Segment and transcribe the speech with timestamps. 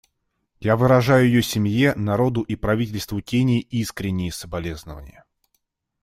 [0.61, 5.25] Я выражаю ее семье, народу и правительству Кении искренние соболезнования.